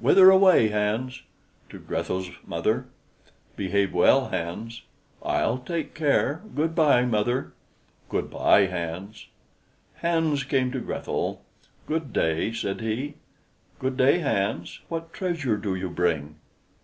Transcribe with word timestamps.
"Whither 0.00 0.30
away, 0.30 0.70
Hans?" 0.70 1.22
"To 1.68 1.78
Grethel's, 1.78 2.30
mother." 2.44 2.86
"Behave 3.54 3.94
well, 3.94 4.30
Hans." 4.30 4.82
"I'll 5.22 5.58
take 5.58 5.94
care; 5.94 6.42
good 6.56 6.74
by, 6.74 7.04
mother." 7.04 7.52
"Good 8.08 8.28
by, 8.28 8.66
Hans." 8.66 9.28
Hans 9.98 10.42
came 10.42 10.72
to 10.72 10.80
Grethel. 10.80 11.44
"Good 11.86 12.12
day," 12.12 12.52
said 12.52 12.80
he. 12.80 13.14
"Good 13.78 13.96
day, 13.96 14.18
Hans. 14.18 14.80
What 14.88 15.12
treasure 15.12 15.56
do 15.56 15.76
you 15.76 15.88
bring?" 15.88 16.34